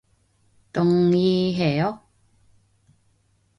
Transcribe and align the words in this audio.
동의해요? 0.73 2.01